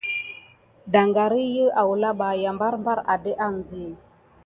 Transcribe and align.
Daŋgar 0.93 1.31
iki 1.45 1.65
awula 1.79 2.09
ɓa 2.19 2.29
barbar 2.59 2.99
adéke 3.13 3.39
andi. 3.47 3.83